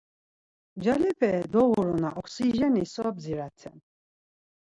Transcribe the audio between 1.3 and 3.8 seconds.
doğuruna oksijeni so bdziraten?